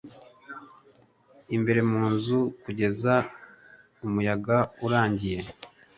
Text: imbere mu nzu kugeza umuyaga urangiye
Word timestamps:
imbere 1.55 1.81
mu 1.91 2.03
nzu 2.13 2.39
kugeza 2.63 3.13
umuyaga 4.05 4.57
urangiye 4.85 5.41